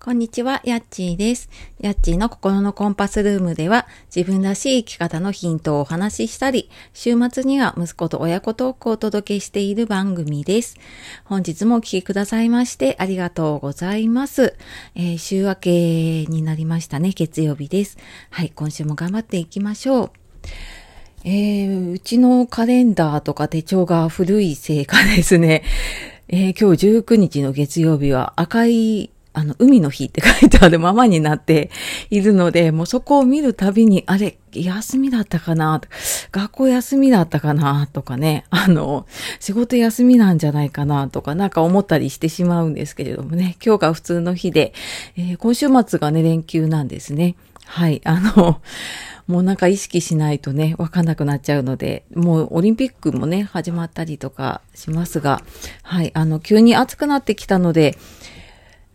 [0.00, 1.50] こんにちは、やっちーです。
[1.80, 10.76] やっちーの心のコンパスルームでは、自分らしい生き方のヒントをお話ししたり、週末には息子と親子トークをお届けしている番組です。
[11.24, 14.54] 本日もお聞きくださいましてありがとうございます。
[14.94, 17.98] えー週明けになりましたね、月曜日です。
[18.30, 20.10] はい、今週も頑張っていきましょう。
[21.24, 25.64] えーうちのカレンダーとか手帳が古いせいかですね、
[26.28, 31.70] えー今日19日の月曜日は赤い、あの、海の日って書いてある ままになって
[32.10, 35.80] いるので、もうそこを見るたびに、あれ、休みだったかな
[36.32, 39.06] 学校休みだったかなとかね、あの、
[39.38, 44.72] 仕事休みなんじゃないかなとか、なんか思ったりしてしまうんですけれどもね、今日が普通の日で、
[45.16, 47.36] えー今週末がね、連休なんですね。
[47.64, 48.60] はい、あの、
[49.28, 55.42] もうなんか意識しないとね、わかんなくなっちゃうので、もうオリンピックもね、始まったりとかしますが、
[55.82, 57.96] はい、あの、急に暑くなってきたので、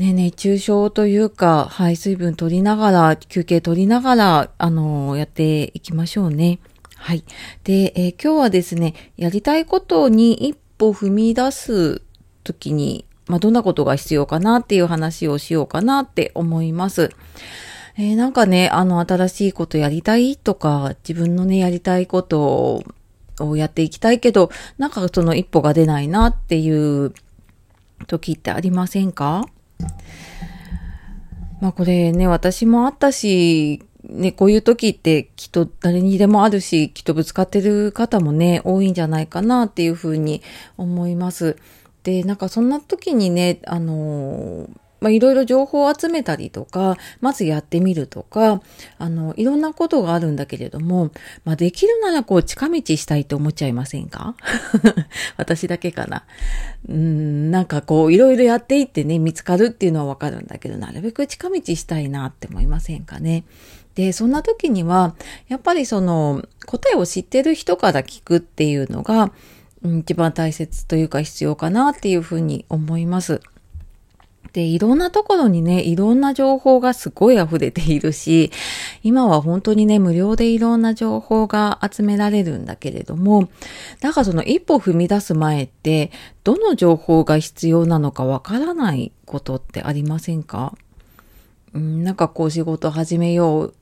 [0.00, 6.58] ね、熱中症というか、はい、水分取りながら、休憩取りながら、あの、やっていきましょうね。
[6.96, 7.22] はい。
[7.64, 12.00] で、えー今日はですね、やりたいことに一歩踏み出す
[12.44, 17.10] ときに、まあ、どんなことが必要かなっていう話をしようかなって思います。
[17.98, 22.82] えーなんかね、あの、新しいことやりたいとか、自分のね、やりたいこと
[23.38, 27.12] をやっていきたいけど、なんかその一歩が出ないなっていう
[28.06, 29.44] 時ってありませんか？
[31.60, 40.42] まあこれね、私もあったし、ね、こういう時ってきっと誰にでもあるし、きっとぶつかってる方もね、多いんじゃないかなっていうふうに
[40.78, 41.56] 思います。
[42.02, 48.62] で、なんかそんな時にね、あのーまあ、いろいろ情報を集めたりとか、まずやってみるとか、
[48.98, 51.10] あの、いろんなことがあるんだけれども、
[51.44, 54.34] まあ、できるならこう、近道したいと思っちゃいませんか？
[55.36, 56.24] 私だけかな。
[56.88, 63.44] うん、なんかこう、いろいろやっていってね、見つかるっていうのはわかるんだけど、なるべく近道したいなって思いませんかね？
[63.94, 65.16] で、そんな時には、
[65.48, 69.32] やっぱりその、答えを知ってる人から聞くっていうのが、
[69.82, 73.40] 一番大切というか必要かなっていうふうに思います。
[74.52, 78.50] で、いろんなところにね、いろんな情報がすごい溢れているし、
[79.02, 83.48] 今は本当にね、無料でいろんな情報が集められるんだけれども、
[84.00, 86.10] だからその一歩踏み出す前って、
[86.42, 90.74] どの情報が必要なのかわからないことってありませんか、
[91.72, 93.74] なんかこう仕事始めよう、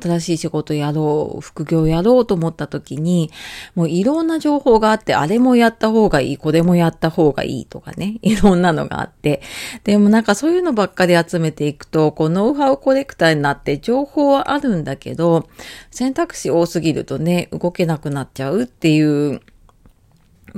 [0.00, 3.30] 新しい仕事やろう、副業やろうと思った時に、
[3.74, 9.42] もういろんな情報があって、あれもやった方がいい、これもやった方がいいとかね、 いろんなのがあって。
[9.84, 15.48] でもなんかそういうのばっかり集めていくと、こうノウハウコレクターになって情報はあるんだけど、
[15.90, 19.40] 選択肢多すぎるとね、動けなくなっちゃうっていう、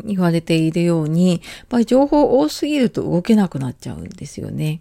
[0.05, 4.81] 言われているように、やっぱり情報多すぎると動けなくなっちゃうんですよね。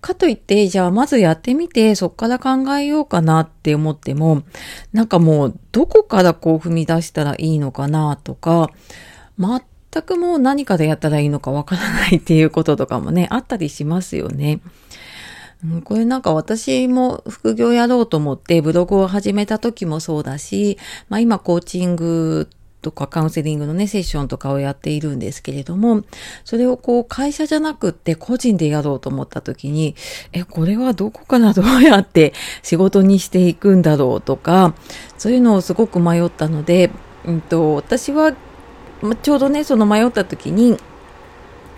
[0.00, 4.42] かといって、じゃあまずやってみて、そっから考えようかなって思っても、
[4.92, 8.70] なんかもう、どこからこう踏み出したらいいのかなとか、
[9.38, 14.60] 全くもう何からやったらいいのかわからないっていうこととかもね、あったりしますよね。
[15.84, 20.78] これなんか私も副業やろうと思ってブログを始めた時もそうだし、
[21.10, 22.48] まあ今コーチング
[22.82, 26.02] とかカウンセリングのね、セッションとかをやっているんですけれども、
[26.44, 29.94] それをこう会社じゃなくって個人でやろうと思った時に、
[30.32, 32.32] え、これはどこからどうやって
[32.62, 34.74] 仕事にしていくんだろうとか、
[35.18, 36.90] そういうのをすごく迷ったので、
[37.24, 38.34] うんと、私は
[39.02, 40.76] まちょうどね、その迷った時に、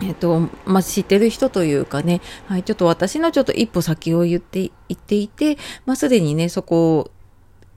[0.03, 7.11] えっと、まあ、知ってる人というかね、はい、ちょっと私のちょっと一歩先を言って、言っていて、まあ、すでにね、そこを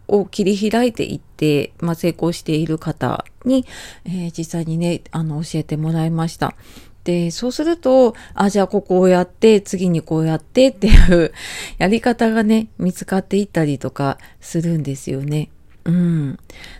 [0.07, 3.65] を切り開いていって、まあ、成功している方に、
[4.05, 6.55] えー実際にね、あの、教えてもらいました。
[7.03, 11.31] で、そうすると、あ、じゃあここをやって、次にこうやってっていう
[11.77, 15.49] やり方がね、見つかっていったりとかするんですよね。
[15.85, 16.39] うん。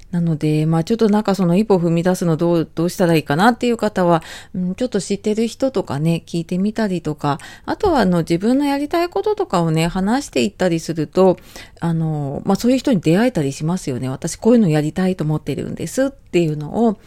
[0.10, 4.24] なので、まあちょっとなんかその一歩踏み出すのどう、どうしたらいいかなっていう方は、
[4.56, 11.38] うん、ちょっと知ってる人とかね、聞いてみたりとか、あとはあの自分のやりたいこととかをね、話していったりすると、
[11.82, 14.10] あの、まあそういう人に出会えたりしますよね。
[14.10, 16.98] 私こういうのやりたいと思ってるんですっていうのを、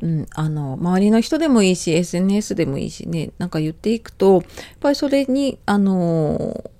[0.00, 4.42] うん、あの、周りの人でもいいし、SNS でもいいしね、なんか言っていくと、やっ
[4.80, 6.70] ぱりそれに、あの、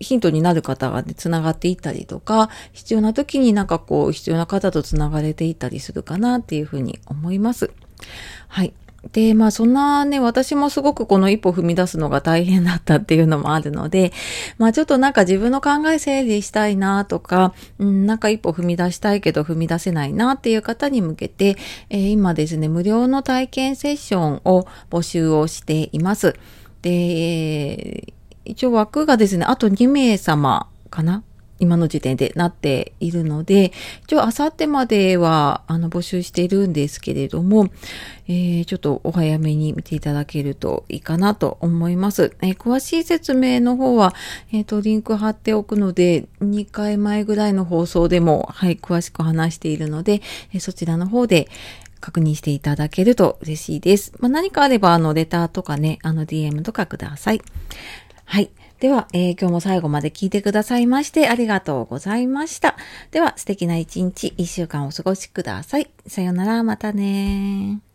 [0.00, 7.70] ヒントになる方がね、つながっていったりとか、必要な時になんかこう、必要な方とつながれていったりするかなっていうふうに思います。
[8.48, 8.72] はい。
[9.12, 14.12] で、まあそんなね、私もすごくこの一歩踏み出すのが大変だったっていうのもあるので、
[14.58, 21.56] まあちょっとなんか自分の考え整理したいなとか、うん、なんか一歩踏み出したいけど踏み出せないなっていう方に向けて、
[21.90, 26.34] えー今ですね、無料の体験セッションを募集をしています。
[26.82, 27.97] で、
[28.58, 31.22] 一応枠がですね、あと2名様かな？
[31.60, 33.70] 今の時点でなっているので、
[34.02, 37.68] 一応、あさってまでは、あの、募集しているんですけれども、
[38.26, 42.36] えー、ちょっとお早めに見ていただけるといいかなと思います。
[42.42, 44.12] えー、詳しい説明の方は、
[44.50, 50.20] えっ、ー、と、リンク貼っておくので、2回前ぐらいの放送でも、はい、詳しく話しているので、
[50.52, 51.48] えそちらの方で、
[52.00, 54.12] 確認していただけると嬉しいです。
[54.20, 57.42] まあ、何かあれば、あの、レターとかね、あの、DM とかください。
[58.30, 58.50] はい。
[58.78, 62.76] では、えー、今日も最後まで聞いてくださいましてありがとうございました。
[63.10, 65.90] では、素敵な一日、一週間お過ごしください。
[66.06, 67.87] さよなら、またね